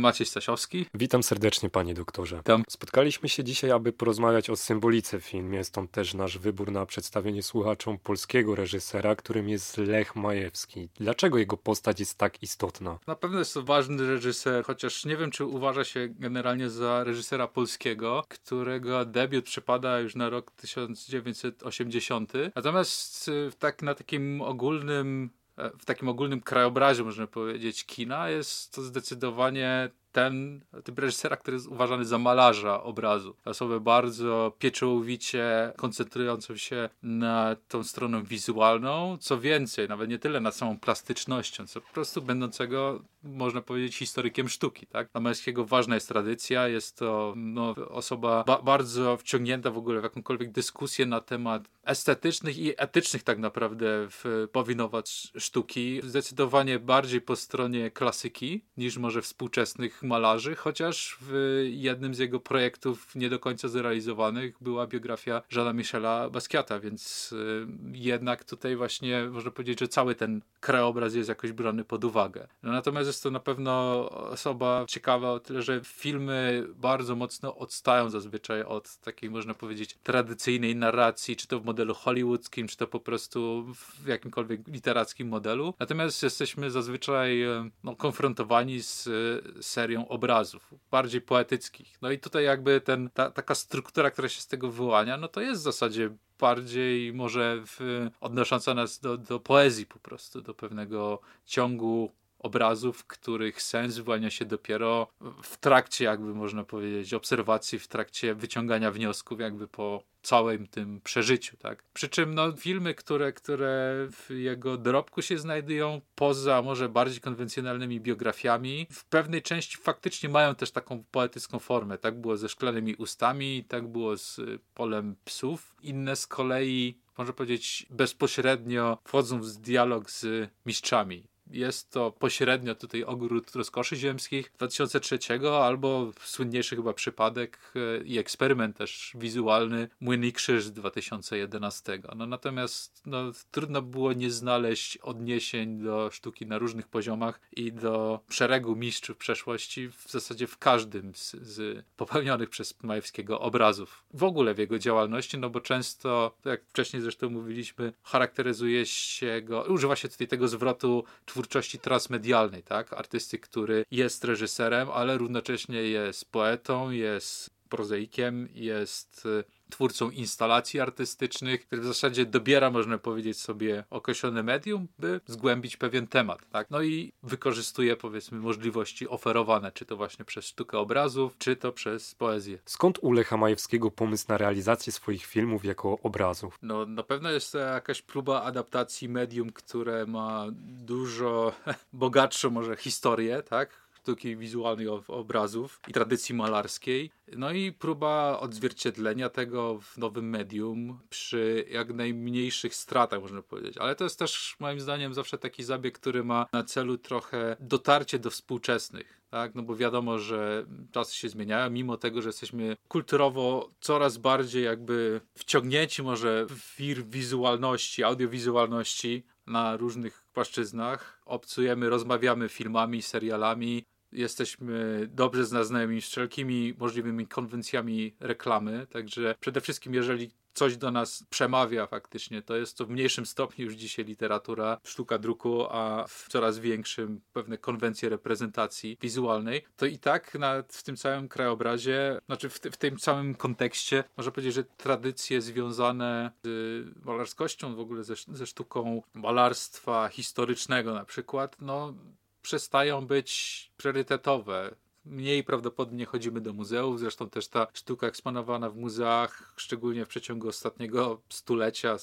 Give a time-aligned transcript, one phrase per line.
[0.00, 0.86] Maciej Stasiowski.
[0.94, 2.42] Witam serdecznie panie doktorze.
[2.44, 2.64] Tam.
[2.68, 5.64] Spotkaliśmy się dzisiaj, aby porozmawiać o symbolice w filmie.
[5.64, 10.88] Stąd też nasz wybór na przedstawienie słuchaczom polskiego reżysera, którym jest Lech Majewski.
[10.94, 12.98] Dlaczego jego postać jest tak istotna?
[13.06, 17.48] Na pewno jest to ważny reżyser, chociaż nie wiem, czy uważa się generalnie za reżysera
[17.48, 22.32] polskiego, którego debiut przypada już na rok 1980.
[22.54, 25.30] Natomiast y, tak na takim ogólnym
[25.78, 31.66] w takim ogólnym krajobrazie, można powiedzieć, kina, jest to zdecydowanie ten typ reżysera, który jest
[31.66, 33.36] uważany za malarza obrazu.
[33.44, 39.18] Osobę bardzo pieczołowicie koncentrującą się na tą stroną wizualną.
[39.20, 44.48] Co więcej, nawet nie tyle na samą plastycznością, co po prostu będącego, można powiedzieć, historykiem
[44.48, 44.86] sztuki.
[44.86, 45.08] Tak?
[45.12, 50.04] Dla Mańskiego ważna jest tradycja, jest to no, osoba ba bardzo wciągnięta w ogóle w
[50.04, 56.00] jakąkolwiek dyskusję na temat estetycznych i etycznych tak naprawdę w powinować sztuki.
[56.04, 63.14] Zdecydowanie bardziej po stronie klasyki niż może współczesnych malarzy, chociaż w jednym z jego projektów
[63.14, 69.50] nie do końca zrealizowanych była biografia Jeana Michela Basquiata, więc y, jednak tutaj właśnie można
[69.50, 72.48] powiedzieć, że cały ten krajobraz jest jakoś brany pod uwagę.
[72.62, 73.70] No, natomiast jest to na pewno
[74.10, 80.76] osoba ciekawa o tyle, że filmy bardzo mocno odstają zazwyczaj od takiej można powiedzieć tradycyjnej
[80.76, 85.74] narracji, czy to w modelu hollywoodzkim, czy to po prostu w jakimkolwiek literackim modelu.
[85.78, 91.98] Natomiast jesteśmy zazwyczaj y, no, konfrontowani z y, serią serią obrazów, bardziej poetyckich.
[92.02, 95.40] No i tutaj jakby ten, ta, taka struktura, która się z tego wyłania, no to
[95.40, 101.20] jest w zasadzie bardziej może w, odnosząca nas do, do poezji po prostu, do pewnego
[101.46, 105.06] ciągu obrazów, których sens wyłania się dopiero
[105.42, 111.56] w trakcie, jakby można powiedzieć, obserwacji, w trakcie wyciągania wniosków, jakby po całym tym przeżyciu,
[111.56, 111.84] tak?
[111.92, 118.00] Przy czym no, filmy, które, które w jego dorobku się znajdują poza może bardziej konwencjonalnymi
[118.00, 121.98] biografiami, w pewnej części faktycznie mają też taką poetycką formę.
[121.98, 124.40] Tak było ze Szklanymi Ustami, tak było z
[124.74, 125.76] Polem Psów.
[125.82, 131.24] Inne z kolei można powiedzieć, bezpośrednio wchodzą w dialog z mistrzami.
[131.50, 135.18] Jest to pośrednio tutaj ogród rozkoszy ziemskich 2003
[135.62, 142.02] albo słynniejszy chyba przypadek e, i eksperyment też wizualny Młyn i Krzyż z 2011.
[142.16, 148.20] No natomiast no, trudno było nie znaleźć odniesień do sztuki na różnych poziomach i do
[148.30, 154.04] szeregu mistrzów przeszłości w zasadzie w każdym z, z popełnionych przez Majewskiego obrazów.
[154.14, 159.62] W ogóle w jego działalności, no bo często, jak wcześniej zresztą mówiliśmy, charakteryzuje się go,
[159.62, 161.04] używa się tutaj tego zwrotu
[161.40, 162.92] twórczości transmedialnej, tak?
[162.92, 169.28] Artysty, który jest reżyserem, ale równocześnie jest poetą, jest prozaikiem, jest
[169.70, 176.06] twórcą instalacji artystycznych, który w zasadzie dobiera, można powiedzieć sobie, określone medium, by zgłębić pewien
[176.06, 176.50] temat.
[176.50, 176.70] Tak?
[176.70, 182.14] No i wykorzystuje, powiedzmy, możliwości oferowane, czy to właśnie przez sztukę obrazów, czy to przez
[182.14, 182.58] poezję.
[182.64, 186.58] Skąd u Lecha Majewskiego pomysł na realizację swoich filmów jako obrazów?
[186.62, 191.52] No, na pewno jest to jakaś próba adaptacji medium, które ma dużo
[191.92, 193.89] bogatszą może historię, tak?
[194.10, 197.10] Sztuki wizualnej obrazów i tradycji malarskiej.
[197.36, 203.78] No i próba odzwierciedlenia tego w nowym medium przy jak najmniejszych stratach, można powiedzieć.
[203.78, 208.18] Ale to jest też moim zdaniem zawsze taki zabieg, który ma na celu trochę dotarcie
[208.18, 209.20] do współczesnych.
[209.30, 209.54] Tak?
[209.54, 215.20] No bo wiadomo, że czasy się zmieniają, mimo tego, że jesteśmy kulturowo coraz bardziej jakby
[215.34, 221.22] wciągnięci może w wir wizualności, audiowizualności na różnych płaszczyznach.
[221.26, 229.94] Obcujemy, rozmawiamy filmami, serialami, jesteśmy dobrze zaznajomieni z wszelkimi możliwymi konwencjami reklamy, także przede wszystkim
[229.94, 232.42] jeżeli coś do nas przemawia faktycznie.
[232.42, 237.20] To jest to w mniejszym stopniu już dzisiaj literatura, sztuka druku, a w coraz większym
[237.32, 239.64] pewne konwencje reprezentacji wizualnej.
[239.76, 240.38] To i tak
[240.68, 246.30] w tym całym krajobrazie, znaczy w, w tym całym kontekście, można powiedzieć, że tradycje związane
[246.44, 251.94] z malarskością, w ogóle ze, ze sztuką malarstwa historycznego na przykład, no
[252.42, 254.74] przestają być priorytetowe.
[255.04, 260.48] Mniej prawdopodobnie chodzimy do muzeów, zresztą też ta sztuka eksponowana w muzeach, szczególnie w przeciągu
[260.48, 261.96] ostatniego stulecia,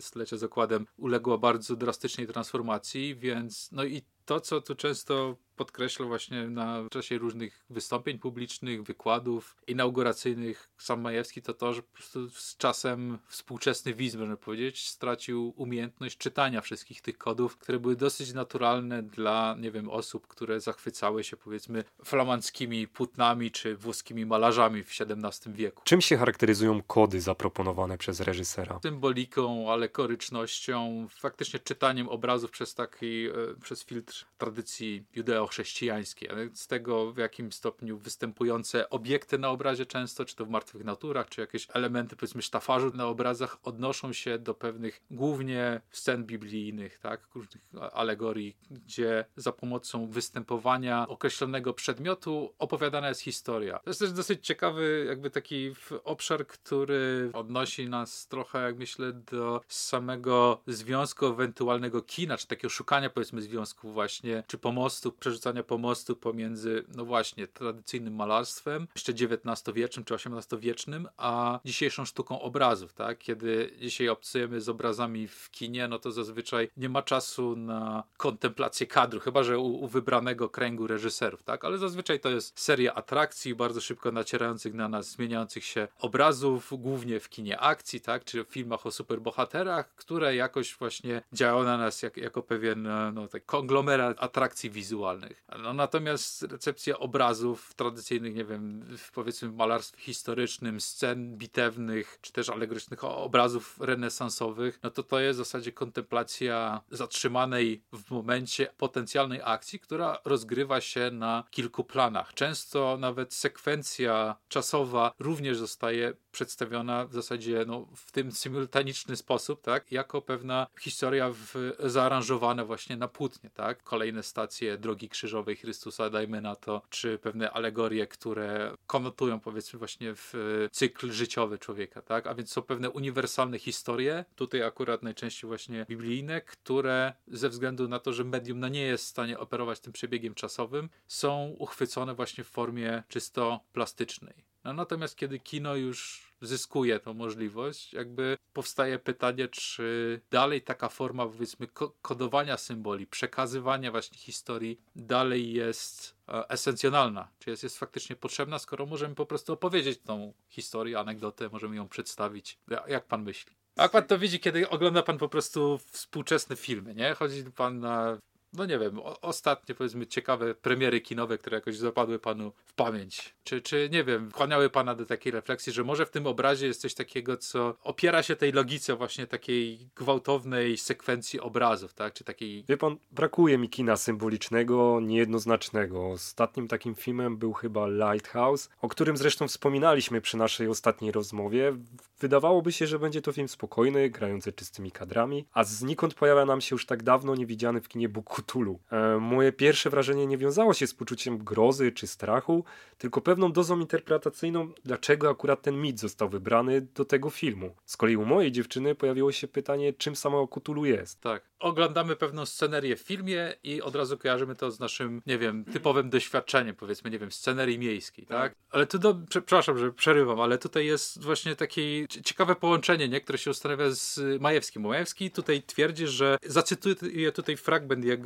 [0.00, 6.48] stulecia zakładem, uległa bardzo drastycznej transformacji, więc no i to, co tu często podkreślał właśnie
[6.48, 12.56] na czasie różnych wystąpień publicznych, wykładów inauguracyjnych sam Majewski, to to, że po prostu z
[12.56, 19.02] czasem współczesny widz, można powiedzieć, stracił umiejętność czytania wszystkich tych kodów, które były dosyć naturalne
[19.02, 25.52] dla, nie wiem, osób, które zachwycały się powiedzmy flamandzkimi płótnami czy włoskimi malarzami w XVII
[25.54, 25.82] wieku.
[25.84, 28.78] Czym się charakteryzują kody zaproponowane przez reżysera?
[28.82, 33.32] Symboliką, alekorycznością, faktycznie czytaniem obrazów przez taki, e,
[33.62, 39.86] przez filtr od tradycji judeo-chrześcijańskiej, a z tego w jakim stopniu występujące obiekty na obrazie
[39.86, 44.38] często, czy to w martwych naturach, czy jakieś elementy powiedzmy sztafażu na obrazach odnoszą się
[44.38, 47.62] do pewnych głównie scen biblijnych, tak, różnych
[47.92, 53.78] alegorii, gdzie za pomocą występowania określonego przedmiotu opowiadana jest historia.
[53.78, 55.74] To jest też dosyć ciekawy jakby taki
[56.04, 63.10] obszar, który odnosi nas trochę, jak myślę, do samego związku ewentualnego kina, czy takiego szukania
[63.10, 64.03] powiedzmy związku właśnie,
[64.46, 72.04] czy pomostu, przerzucania pomostu pomiędzy, no właśnie, tradycyjnym malarstwem, jeszcze XIX-wiecznym czy XVIII-wiecznym, a dzisiejszą
[72.04, 73.18] sztuką obrazów, tak?
[73.18, 78.86] Kiedy dzisiaj obcujemy z obrazami w kinie, no to zazwyczaj nie ma czasu na kontemplację
[78.86, 81.64] kadru, chyba że u, u wybranego kręgu reżyserów, tak?
[81.64, 87.20] Ale zazwyczaj to jest seria atrakcji, bardzo szybko nacierających na nas, zmieniających się obrazów, głównie
[87.20, 88.24] w kinie akcji, tak?
[88.24, 93.12] Czy w filmach o superbohaterach, które jakoś właśnie działają na nas jak, jako pewien e,
[93.12, 95.44] no, tak konglomerat atrakcji wizualnych.
[95.62, 102.32] No, natomiast recepcja obrazów tradycyjnych, nie wiem, w, powiedzmy w malarstwie historycznym, scen bitewnych, czy
[102.32, 109.40] też alegorycznych obrazów renesansowych, no to to jest w zasadzie kontemplacja zatrzymanej w momencie potencjalnej
[109.44, 112.34] akcji, która rozgrywa się na kilku planach.
[112.34, 119.92] Często nawet sekwencja czasowa również zostaje przedstawiona w zasadzie no, w tym symultaniczny sposób, tak,
[119.92, 126.40] jako pewna historia w, zaaranżowana właśnie na płótnie, tak, kolejne stacje Drogi Krzyżowej Chrystusa, dajmy
[126.40, 130.34] na to, czy pewne alegorie, które konotują powiedzmy właśnie w
[130.72, 136.40] cykl życiowy człowieka, tak, a więc są pewne uniwersalne historie, tutaj akurat najczęściej właśnie biblijne,
[136.40, 140.34] które ze względu na to, że medium no, nie jest w stanie operować tym przebiegiem
[140.34, 144.44] czasowym, są uchwycone właśnie w formie czysto plastycznej.
[144.64, 151.26] No, natomiast kiedy kino już zyskuje tą możliwość, jakby powstaje pytanie, czy dalej taka forma
[151.26, 151.66] powiedzmy
[152.02, 158.86] kodowania symboli, przekazywania właśnie historii dalej jest e, esencjonalna, czy jest, jest faktycznie potrzebna, skoro
[158.86, 162.58] możemy po prostu opowiedzieć tą historię, anegdotę, możemy ją przedstawić.
[162.88, 163.56] Jak pan myśli?
[163.76, 167.14] Jak pan to widzi, kiedy ogląda pan po prostu współczesne filmy, nie?
[167.14, 168.18] Chodzi pan na
[168.54, 173.34] no nie wiem, ostatnie powiedzmy ciekawe premiery kinowe, które jakoś zapadły panu w pamięć?
[173.44, 176.80] Czy, czy nie wiem, kłaniały pana do takiej refleksji, że może w tym obrazie jest
[176.80, 182.14] coś takiego, co opiera się tej logice właśnie takiej gwałtownej sekwencji obrazów, tak?
[182.14, 182.64] Czy takiej...
[182.68, 186.08] Wie pan, brakuje mi kina symbolicznego, niejednoznacznego.
[186.08, 191.76] Ostatnim takim filmem był chyba Lighthouse, o którym zresztą wspominaliśmy przy naszej ostatniej rozmowie.
[192.24, 196.74] Wydawałoby się, że będzie to film spokojny, grający czystymi kadrami, a znikąd pojawia nam się
[196.74, 198.80] już tak dawno niewidziany w kinie Bóg Cthulhu.
[198.92, 202.64] E, moje pierwsze wrażenie nie wiązało się z poczuciem grozy czy strachu,
[202.98, 207.74] tylko pewną dozą interpretacyjną, dlaczego akurat ten mit został wybrany do tego filmu.
[207.84, 211.20] Z kolei u mojej dziewczyny pojawiło się pytanie, czym samo Cthulhu jest.
[211.20, 211.42] Tak.
[211.58, 216.10] Oglądamy pewną scenerię w filmie i od razu kojarzymy to z naszym, nie wiem, typowym
[216.10, 218.52] doświadczeniem, powiedzmy, nie wiem, scenerii miejskiej, tak?
[218.52, 218.54] tak?
[218.70, 223.20] Ale tu, do, przepraszam, że przerywam, ale tutaj jest właśnie takie ciekawe połączenie, nie?
[223.20, 224.82] które się ustanawia z Majewskim.
[224.82, 228.24] Majewski tutaj twierdzi, że zacytuję tutaj fragment jego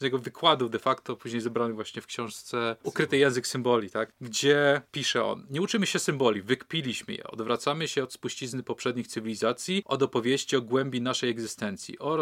[0.00, 4.12] jego, wykładów de facto, później zebranych właśnie w książce Ukryty język symboli, tak?
[4.20, 9.82] Gdzie pisze on, nie uczymy się symboli, wykpiliśmy je, odwracamy się od spuścizny poprzednich cywilizacji,
[9.84, 12.16] od opowieści o głębi naszej egzystencji, o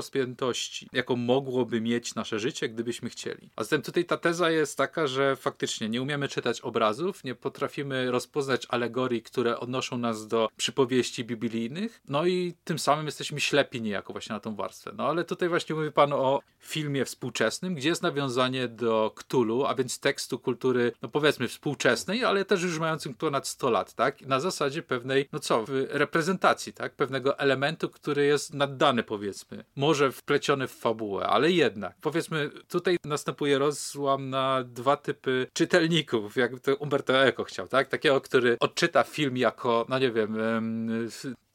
[0.46, 3.50] rozpiętości, jaką mogłoby mieć nasze życie, gdybyśmy chcieli.
[3.56, 8.10] A zatem tutaj ta teza jest taka, że faktycznie nie umiemy czytać obrazów, nie potrafimy
[8.10, 14.12] rozpoznać alegorii, które odnoszą nas do przypowieści biblijnych, no i tym samym jesteśmy ślepi niejako
[14.12, 14.93] właśnie na tą warstwę.
[14.96, 19.74] No ale tutaj właśnie mówi Pan o filmie współczesnym, gdzie jest nawiązanie do Cthulhu, a
[19.74, 24.20] więc tekstu kultury, no powiedzmy współczesnej, ale też już mającym ponad 100 lat, tak?
[24.20, 26.94] Na zasadzie pewnej, no co, reprezentacji, tak?
[26.94, 29.65] Pewnego elementu, który jest naddany, powiedzmy.
[29.76, 31.96] Może wpleciony w fabułę, ale jednak.
[32.00, 37.88] Powiedzmy, tutaj następuje rozłam na dwa typy czytelników, jak to Umberto Eco chciał, tak?
[37.88, 40.36] Takiego, który odczyta film jako, no nie wiem,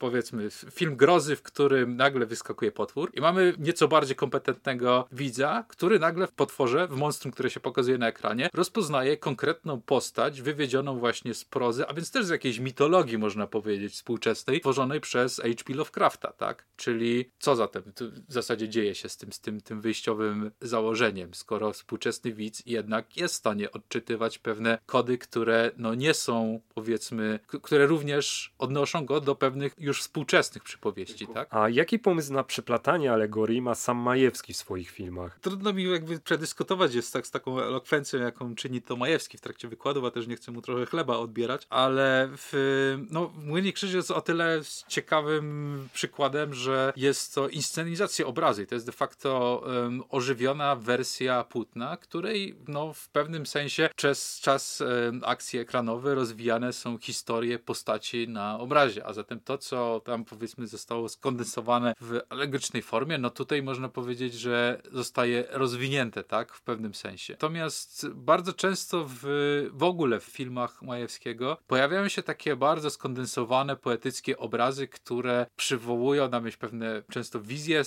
[0.01, 6.00] powiedzmy film grozy, w którym nagle wyskakuje potwór i mamy nieco bardziej kompetentnego widza, który
[6.00, 11.34] nagle w potworze, w monstrum, które się pokazuje na ekranie, rozpoznaje konkretną postać wywiedzioną właśnie
[11.34, 15.74] z prozy, a więc też z jakiejś mitologii, można powiedzieć, współczesnej, tworzonej przez H.P.
[15.74, 16.65] Lovecrafta, tak?
[16.75, 17.84] Czyli co zatem
[18.27, 23.17] w zasadzie dzieje się z tym, z tym, tym wyjściowym założeniem, skoro współczesny widz jednak
[23.17, 29.22] jest w stanie odczytywać pewne kody, które no nie są, powiedzmy, które również odnoszą go
[29.22, 31.48] do pewnych już już współczesnych przypowieści, tak?
[31.51, 35.39] A jaki pomysł na przeplatanie alegorii ma sam Majewski w swoich filmach?
[35.39, 39.67] Trudno mi jakby przedyskutować jest tak z taką elokwencją, jaką czyni to Majewski w trakcie
[39.67, 44.12] wykładu, a też nie chcę mu trochę chleba odbierać, ale w, no, Młynnik Krzyż jest
[44.12, 48.65] o tyle ciekawym przykładem, że jest to inscenizacja obrazy.
[48.65, 54.81] To jest de facto um, ożywiona wersja płótna, której no, w pewnym sensie przez czas
[54.81, 60.67] um, akcji ekranowe rozwijane są historie postaci na obrazie, a zatem to, co tam powiedzmy
[60.67, 66.93] zostało skondensowane w alegorycznej formie, no tutaj można powiedzieć, że zostaje rozwinięte, tak, w pewnym
[66.93, 67.33] sensie.
[67.33, 69.23] Natomiast bardzo często w,
[69.73, 76.39] w ogóle w filmach Majewskiego pojawiają się takie bardzo skondensowane, poetyckie obrazy, które przywołują na
[76.39, 77.83] myśl pewne często wizje e,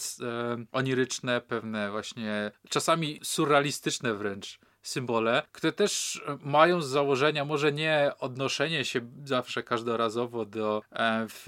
[0.73, 8.85] oniryczne, pewne właśnie czasami surrealistyczne wręcz symbole, które też mają z założenia może nie odnoszenie
[8.85, 11.47] się zawsze każdorazowo do e, w,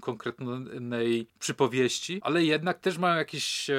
[0.00, 3.70] konkretnej przypowieści, ale jednak też mają jakiś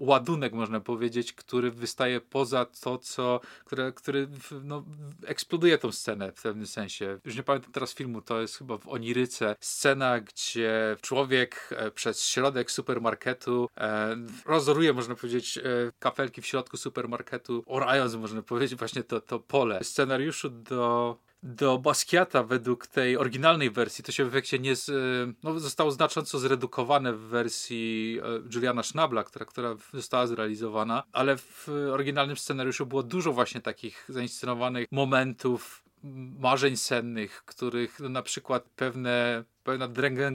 [0.00, 4.28] ładunek, można powiedzieć, który wystaje poza to, co, które, który
[4.64, 4.84] no,
[5.26, 7.18] eksploduje tą scenę w pewnym sensie.
[7.24, 9.56] Już nie pamiętam teraz filmu, to jest chyba w Oniryce.
[9.60, 14.16] Scena, gdzie człowiek e, przez środek supermarketu e,
[14.46, 15.62] rozoruje, można powiedzieć, e,
[15.98, 19.84] kafelki w środku supermarketu, orając, można powiedzieć, właśnie to, to pole.
[19.84, 24.04] Scenariuszu do do Basquiata według tej oryginalnej wersji.
[24.04, 24.92] To się w efekcie nie z, e,
[25.42, 31.68] no, zostało znacząco zredukowane w wersji e, Juliana Schnabla, która, która została zrealizowana, ale w
[31.92, 35.84] oryginalnym scenariuszu było dużo właśnie takich zainscenowanych momentów
[36.38, 39.88] marzeń sennych, których no, na przykład pewne pewna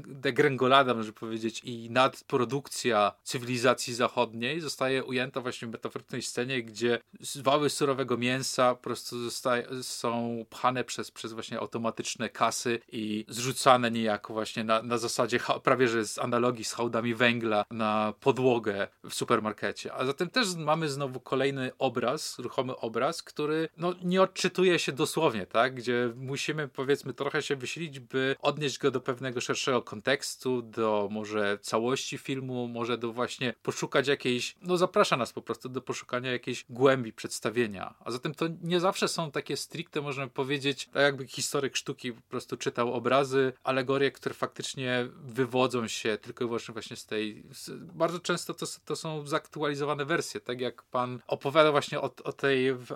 [0.06, 7.00] degrengolada, można powiedzieć, i nadprodukcja cywilizacji zachodniej zostaje ujęta właśnie w metaforycznej scenie, gdzie
[7.36, 13.92] wały surowego mięsa po prostu zostaje, są pchane przez, przez właśnie automatyczne kasy i zrzucane
[13.92, 19.14] niejako właśnie na, na zasadzie prawie że z analogii z hałdami węgla na podłogę w
[19.14, 19.94] supermarkecie.
[19.94, 25.46] A zatem też mamy znowu kolejny obraz, ruchomy obraz, który no, nie odczytuje się dosłownie,
[25.46, 25.76] tak?
[25.76, 31.08] Gdzie musimy powiedzmy trochę się wysilić, by odnieść go do pewnego pewnego szerszego kontekstu, do
[31.12, 36.32] może całości filmu, może do właśnie poszukać jakiejś, no zaprasza nas po prostu do poszukania
[36.32, 37.96] jakiejś głębi przedstawienia.
[38.00, 42.22] A zatem to nie zawsze są takie stricte, można powiedzieć, tak jakby historyk sztuki po
[42.22, 47.70] prostu czytał obrazy, alegorie, które faktycznie wywodzą się tylko i wyłącznie właśnie z tej, z,
[47.94, 52.74] bardzo często to, to są zaktualizowane wersje, tak jak pan opowiada właśnie o, o tej
[52.74, 52.88] w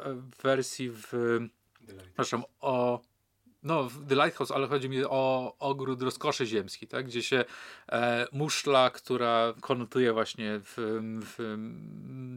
[0.44, 1.40] wersji w,
[2.04, 3.02] przepraszam, o
[3.64, 7.06] no, The Lighthouse, ale chodzi mi o ogród rozkoszy ziemski, tak?
[7.06, 7.46] gdzie się
[7.92, 10.74] e, muszla, która konotuje właśnie w,
[11.22, 11.58] w,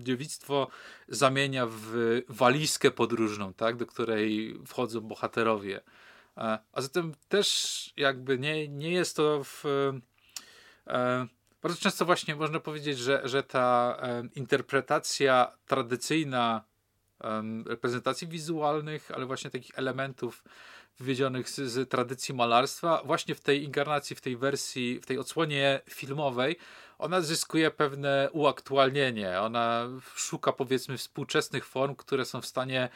[0.04, 0.68] dziewictwo,
[1.08, 3.76] zamienia w walizkę podróżną, tak?
[3.76, 5.80] do której wchodzą bohaterowie.
[6.36, 9.64] E, a zatem też jakby nie, nie jest to w,
[10.86, 11.26] e,
[11.62, 16.64] bardzo często właśnie można powiedzieć, że, że ta e, interpretacja tradycyjna
[17.66, 20.44] reprezentacji wizualnych, ale właśnie takich elementów
[20.98, 25.80] wywiedzionych z, z, tradycji malarstwa, właśnie w tej inkarnacji, w tej wersji, w tej odsłonie
[25.90, 26.56] filmowej,
[26.98, 29.40] ona zyskuje pewne uaktualnienie.
[29.40, 32.88] Ona szuka powiedzmy współczesnych form, które są w stanie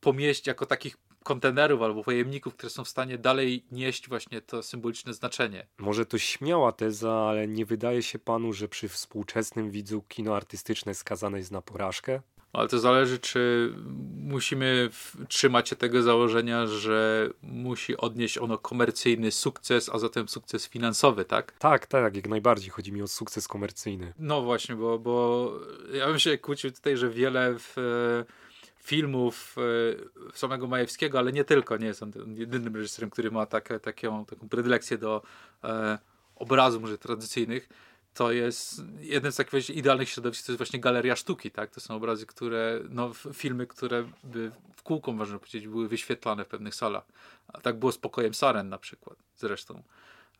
[0.00, 5.14] pomieścić jako takich kontenerów albo pojemników, które są w stanie dalej nieść właśnie to symboliczne
[5.14, 5.66] znaczenie.
[5.78, 10.94] Może to śmiała teza, ale nie wydaje się panu, że przy współczesnym widzu kino artystyczne
[10.94, 12.20] skazane jest na porażkę?
[12.54, 13.72] Ale to zależy, czy
[14.16, 14.90] musimy
[15.28, 21.52] trzymać się tego założenia, że musi odnieść ono komercyjny sukces, a zatem sukces finansowy, tak?
[21.52, 22.70] Tak, tak, jak najbardziej.
[22.70, 24.12] Chodzi mi o sukces komercyjny.
[24.18, 25.52] No właśnie, bo, bo
[25.92, 27.74] ja bym się kłócił tutaj, że wiele w,
[28.84, 29.56] filmów
[30.32, 34.24] e, samego Majewskiego, ale nie tylko, nie jest on jedynym reżyserem, który ma tak, taką,
[34.24, 35.22] taką predylekcję do
[35.64, 35.98] e,
[36.36, 37.68] obrazu może tradycyjnych
[38.14, 41.70] to jest jeden z takich idealnych środowisk, to jest właśnie galeria sztuki, tak?
[41.70, 46.48] To są obrazy, które, no, filmy, które by w kółko, można powiedzieć, były wyświetlane w
[46.48, 47.04] pewnych salach.
[47.48, 49.82] A tak było z Pokojem Saren na przykład, zresztą.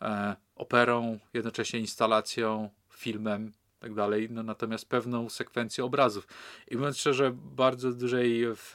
[0.02, 6.28] E, operą, jednocześnie instalacją, filmem, tak dalej, no, natomiast pewną sekwencję obrazów.
[6.70, 8.74] I mówiąc szczerze, bardzo dużej w,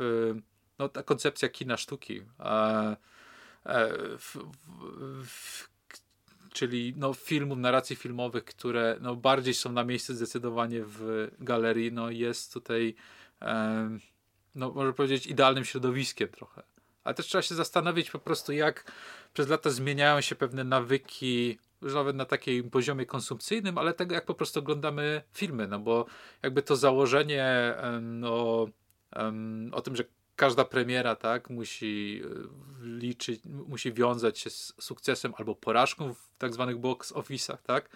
[0.79, 2.97] no, ta koncepcja kina sztuki, e,
[3.65, 4.37] e, w,
[5.25, 5.69] w,
[6.59, 12.09] czyli no, filmów, narracji filmowych, które no, bardziej są na miejscu zdecydowanie w galerii, no,
[12.09, 12.95] jest tutaj,
[13.41, 13.89] e,
[14.55, 16.63] no, można powiedzieć, idealnym środowiskiem trochę.
[17.03, 18.91] Ale też trzeba się zastanowić po prostu, jak
[19.33, 24.25] przez lata zmieniają się pewne nawyki, już nawet na takim poziomie konsumpcyjnym, ale tego, jak
[24.25, 26.05] po prostu oglądamy filmy, no bo
[26.43, 28.67] jakby to założenie no,
[29.71, 30.03] o tym, że
[30.39, 36.53] każda premiera, tak, musi e, liczyć, musi wiązać się z sukcesem albo porażką w tak
[36.53, 37.89] zwanych box office'ach, tak.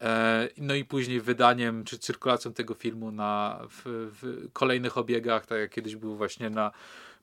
[0.00, 3.82] E, no i później wydaniem czy cyrkulacją tego filmu na, w,
[4.20, 6.70] w kolejnych obiegach, tak jak kiedyś było właśnie na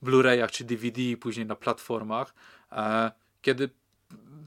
[0.04, 2.34] Blu-rayach czy DVD, później na platformach.
[2.72, 3.70] E, kiedy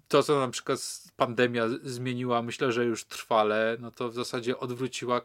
[0.09, 0.81] to, co na przykład
[1.17, 5.21] pandemia zmieniła, myślę, że już trwale, no to w zasadzie odwróciła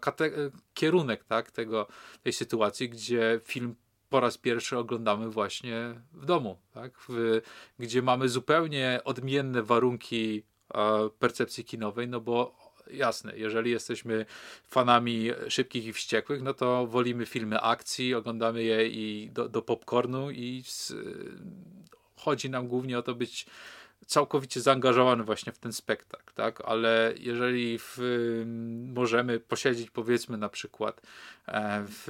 [0.74, 1.88] kierunek tak, tego,
[2.24, 3.76] tej sytuacji, gdzie film
[4.10, 6.92] po raz pierwszy oglądamy właśnie w domu, tak?
[7.10, 7.42] W,
[7.80, 12.56] gdzie mamy zupełnie odmienne warunki e, percepcji kinowej, no bo
[12.92, 14.26] jasne, jeżeli jesteśmy
[14.68, 20.32] fanami szybkich i wściekłych, no to wolimy filmy akcji, oglądamy je i do, do popcornu
[20.32, 20.94] i z,
[22.16, 23.46] chodzi nam głównie o to być
[24.06, 26.62] całkowicie zaangażowany właśnie w ten spektakl, tak?
[26.66, 27.98] Ale jeżeli w,
[28.94, 31.02] możemy posiedzieć powiedzmy na przykład
[31.48, 32.08] e, w,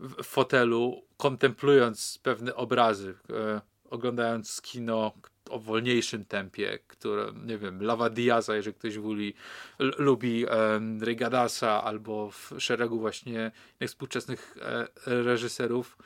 [0.00, 5.12] w fotelu, kontemplując pewne obrazy, e, oglądając kino
[5.50, 9.34] o wolniejszym tempie, które, nie wiem, Lava Diaza, jeżeli ktoś woli,
[9.78, 13.50] lubi um, Regadasa albo w szeregu właśnie
[13.86, 15.98] współczesnych e, reżyserów,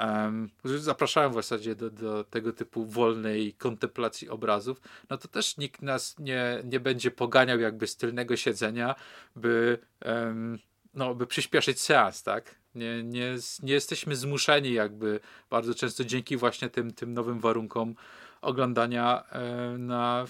[0.00, 5.82] um, zapraszałem w zasadzie do, do tego typu wolnej kontemplacji obrazów, no to też nikt
[5.82, 8.94] nas nie, nie będzie poganiał jakby z tylnego siedzenia,
[9.36, 10.58] by, um,
[10.94, 12.57] no, by przyspieszyć seans, tak?
[12.74, 15.20] Nie, nie, nie jesteśmy zmuszeni jakby
[15.50, 17.94] bardzo często dzięki właśnie tym, tym nowym warunkom
[18.40, 20.24] oglądania e, na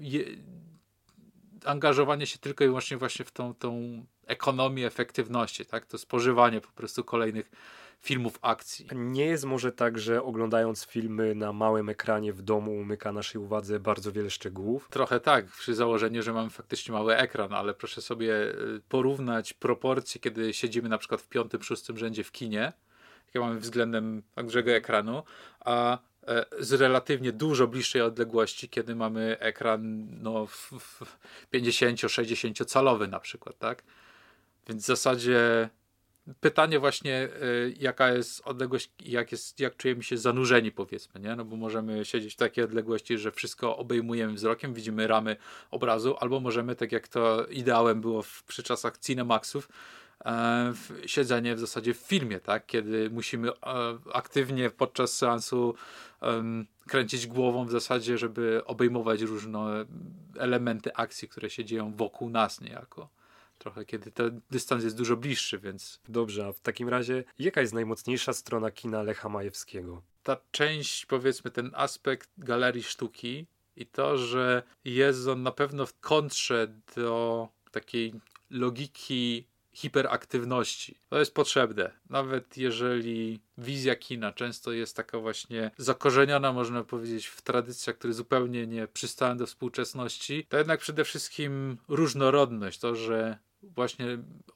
[0.00, 0.24] je,
[1.64, 5.86] angażowanie się tylko i wyłącznie właśnie w tą, tą ekonomię efektywności, tak?
[5.86, 7.50] To spożywanie po prostu kolejnych
[8.00, 8.86] filmów akcji.
[8.94, 13.80] Nie jest może tak, że oglądając filmy na małym ekranie w domu umyka naszej uwadze
[13.80, 14.88] bardzo wiele szczegółów?
[14.90, 18.54] Trochę tak, przy założeniu, że mamy faktycznie mały ekran, ale proszę sobie e,
[18.88, 22.72] porównać proporcje, kiedy siedzimy na przykład w piątym, szóstym rzędzie w kinie,
[23.26, 25.22] jakie mamy względem dużego ekranu,
[25.60, 30.46] a e, z relatywnie dużo bliższej odległości, kiedy mamy ekran no,
[31.54, 33.82] 50-60 calowy na przykład, tak?
[34.68, 35.68] Więc w zasadzie
[36.40, 41.36] pytanie właśnie, y, jaka jest odległość, jak, jest, jak czujemy się zanurzeni powiedzmy, nie?
[41.36, 45.36] No bo możemy siedzieć w takiej odległości, że wszystko obejmujemy wzrokiem, widzimy ramy
[45.70, 49.68] obrazu, albo możemy, tak jak to ideałem było w, przy czasach Cinemaxów,
[50.24, 52.66] e, w, siedzenie w zasadzie w filmie, tak?
[52.66, 53.54] Kiedy musimy e,
[54.12, 55.74] aktywnie podczas seansu
[56.86, 59.84] kręcić głową w zasadzie, żeby obejmować różne
[60.38, 63.08] elementy akcji, które się dzieją wokół nas niejako
[63.64, 66.00] trochę, kiedy ten dystans jest dużo bliższy, więc...
[66.08, 70.02] Dobrze, a w takim razie jaka jest najmocniejsza strona kina Lecha Majewskiego?
[70.22, 73.46] Ta część, powiedzmy, ten aspekt galerii sztuki
[73.76, 78.12] i to, że jest on na pewno w kontrze do takiej
[78.50, 80.98] logiki hiperaktywności.
[81.08, 81.90] To jest potrzebne.
[82.10, 88.66] Nawet jeżeli wizja kina często jest taka właśnie zakorzeniona, można powiedzieć, w tradycjach, które zupełnie
[88.66, 92.78] nie przystają do współczesności, to jednak przede wszystkim różnorodność.
[92.78, 93.38] To, że
[93.74, 94.06] właśnie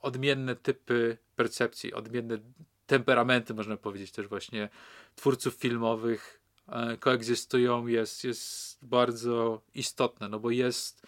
[0.01, 2.39] odmienne typy percepcji, odmienne
[2.87, 4.69] temperamenty, można powiedzieć, też właśnie
[5.15, 11.07] twórców filmowych e, koegzystują, jest, jest bardzo istotne, no bo jest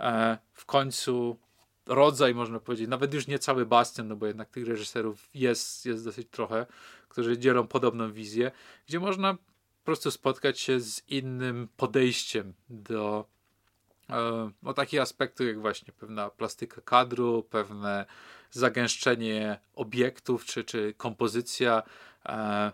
[0.00, 1.38] e, w końcu
[1.86, 6.04] rodzaj, można powiedzieć, nawet już nie cały bastion, no bo jednak tych reżyserów jest, jest
[6.04, 6.66] dosyć trochę,
[7.08, 8.50] którzy dzielą podobną wizję,
[8.86, 13.26] gdzie można po prostu spotkać się z innym podejściem do
[14.10, 18.06] E, no, takich aspektów jak właśnie pewna plastyka kadru, pewne
[18.50, 21.82] zagęszczenie obiektów, czy, czy kompozycja,
[22.26, 22.72] e,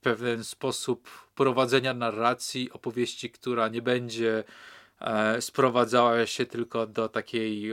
[0.00, 4.44] pewien sposób prowadzenia narracji, opowieści, która nie będzie
[5.00, 7.72] e, sprowadzała się tylko do takiej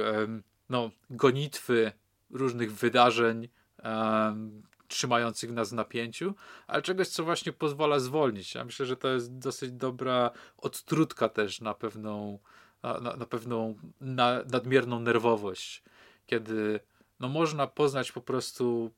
[0.70, 1.92] no, gonitwy
[2.30, 3.50] różnych wydarzeń,
[4.92, 6.36] trzymających nas w napięciu,
[6.68, 8.56] ale czegoś, co właśnie pozwala zwolnić.
[8.56, 12.40] Ja myślę, że to jest dosyć dobra odtrutka też na pewną
[12.84, 15.84] na, na, pewną na, nadmierną nerwowość,
[16.26, 16.80] kiedy
[17.20, 18.92] no, można poznać po prostu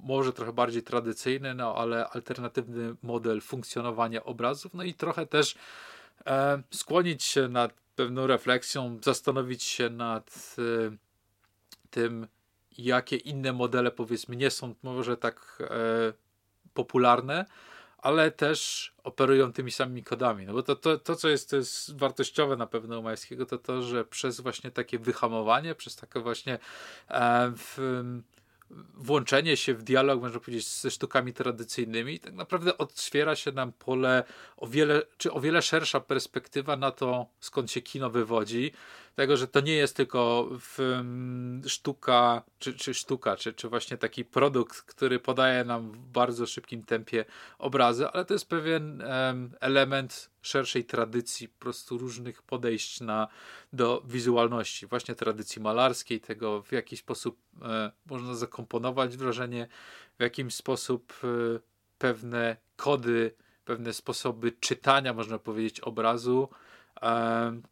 [0.00, 5.54] może trochę bardziej tradycyjny, no ale alternatywny model funkcjonowania obrazów, no i trochę też
[6.26, 10.96] e, skłonić się nad pewną refleksją, zastanowić się nad e,
[11.90, 12.26] tym,
[12.78, 16.12] jakie inne modele powiedzmy nie są może tak e,
[16.74, 17.46] popularne,
[18.04, 20.46] ale też operują tymi samymi kodami.
[20.46, 23.58] No bo to, to, to co jest, to jest wartościowe na pewno u Majskiego, to
[23.58, 26.58] to, że przez właśnie takie wyhamowanie, przez takie właśnie
[27.08, 28.02] e, w,
[28.94, 34.24] włączenie się w dialog, można powiedzieć, ze sztukami tradycyjnymi, tak naprawdę otwiera się nam pole
[34.56, 38.72] o wiele, czy o wiele szersza perspektywa na to, skąd się kino wywodzi,
[39.14, 43.96] tego, że to nie jest tylko w, um, sztuka, czy, czy sztuka, czy, czy właśnie
[43.96, 47.24] taki produkt, który podaje nam w bardzo szybkim tempie
[47.58, 49.02] obrazy, ale to jest pewien
[49.60, 53.28] element szerszej tradycji, po prostu różnych podejść na,
[53.72, 59.68] do wizualności, właśnie tradycji malarskiej, tego w jaki sposób e, można zakomponować wrażenie,
[60.18, 61.26] w jakim sposób e,
[61.98, 66.48] pewne kody, pewne sposoby czytania, można powiedzieć, obrazu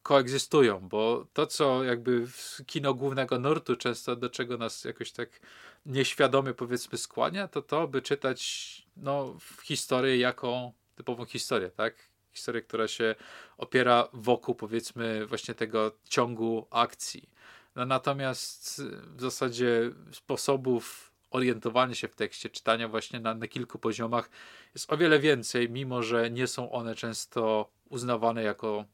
[0.02, 5.40] koegzystują, bo to, co jakby w kino głównego nurtu często do czego nas jakoś tak
[5.87, 12.12] nieświadomie powiedzmy skłania, to to, by czytać no, historię jako typową historię, tak?
[12.32, 13.14] historię, która się
[13.58, 17.28] opiera wokół powiedzmy właśnie tego ciągu akcji.
[17.74, 18.82] No, natomiast
[19.16, 24.30] w zasadzie sposobów orientowania się w tekście, czytania właśnie na, na kilku poziomach
[24.74, 28.85] jest o wiele więcej, mimo że nie są one często uznawane jako,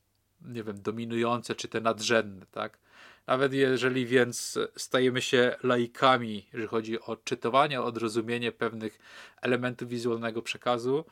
[0.41, 2.79] nie wiem, dominujące czy te nadrzędne, tak?
[3.27, 8.99] Nawet jeżeli więc stajemy się laikami, jeżeli chodzi o czytowanie, odrozumienie pewnych
[9.43, 11.05] elementów wizualnego przekazu,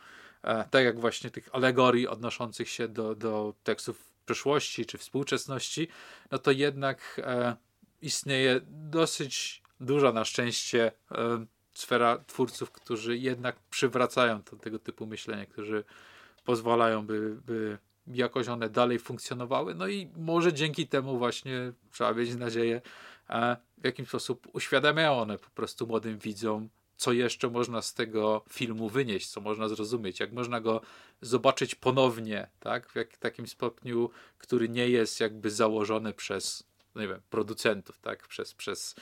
[0.47, 5.89] E, tak jak właśnie tych alegorii odnoszących się do, do tekstów przeszłości czy współczesności,
[6.31, 7.57] no to jednak e,
[8.03, 15.47] istnieje dosyć duża na szczęście e, sfera twórców, którzy jednak przywracają to, tego typu myślenie,
[15.47, 15.85] którzy
[16.45, 19.75] pozwalają, by, by jakoś one dalej funkcjonowały.
[19.75, 22.83] No i może dzięki temu właśnie, trzeba mieć nadzieję,
[23.31, 28.45] e, w jakiś sposób uświadamiają one po prostu młodym widzom, co jeszcze można z tego
[28.49, 30.81] filmu wynieść, co można zrozumieć, jak można go
[31.21, 32.89] zobaczyć ponownie, tak?
[32.91, 36.63] W jak, takim stopniu, który nie jest jakby założony przez,
[36.95, 38.29] no nie wiem, producentów, tak?
[38.29, 38.95] Przez, przez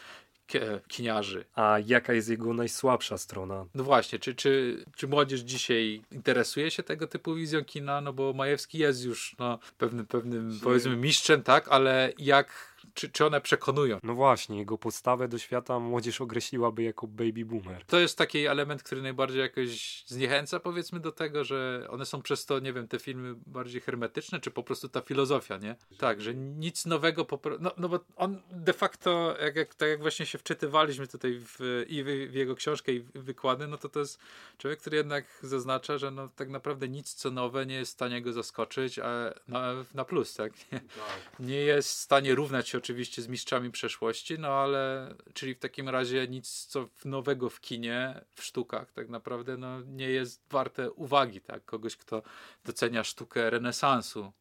[0.88, 1.44] kiniarzy.
[1.54, 3.66] A jaka jest jego najsłabsza strona?
[3.74, 8.00] No właśnie, czy, czy, czy młodzież dzisiaj interesuje się tego typu wizją kina?
[8.00, 11.68] No bo Majewski jest już no, pewnym, pewnym powiedzmy mistrzem, tak?
[11.68, 13.98] Ale jak czy, czy one przekonują.
[14.02, 17.84] No właśnie, jego postawę do świata młodzież określiłaby jako baby boomer.
[17.86, 22.46] To jest taki element, który najbardziej jakoś zniechęca powiedzmy do tego, że one są przez
[22.46, 25.76] to, nie wiem, te filmy bardziej hermetyczne, czy po prostu ta filozofia, nie?
[25.98, 27.56] Tak, że nic nowego, popro...
[27.60, 31.84] no, no bo on de facto, jak, jak, tak jak właśnie się wczytywaliśmy tutaj w,
[31.88, 34.18] i w, w jego książkę i w wykłady, no to to jest
[34.58, 38.22] człowiek, który jednak zaznacza, że no tak naprawdę nic co nowe nie jest w stanie
[38.22, 40.52] go zaskoczyć, a na, na plus, tak?
[40.72, 41.40] Nie, tak.
[41.40, 45.88] nie jest w stanie równać się oczywiście z mistrzami przeszłości, no ale czyli w takim
[45.88, 51.40] razie nic co nowego w kinie, w sztukach tak naprawdę no, nie jest warte uwagi,
[51.40, 51.64] tak?
[51.64, 52.22] Kogoś, kto
[52.64, 54.32] docenia sztukę renesansu.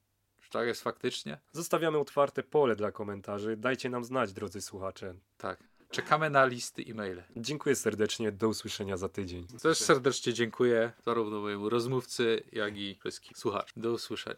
[0.42, 1.40] Czy tak jest faktycznie?
[1.52, 3.58] Zostawiamy otwarte pole dla komentarzy.
[3.58, 5.16] Dajcie nam znać, drodzy słuchacze.
[5.38, 5.64] Tak.
[5.90, 7.24] Czekamy na listy i maile.
[7.36, 8.32] Dziękuję serdecznie.
[8.32, 9.48] Do usłyszenia za tydzień.
[9.48, 13.84] Też serdecznie dziękuję zarówno mojemu rozmówcy, jak i wszystkim słuchaczom.
[13.84, 14.38] Do usłyszenia.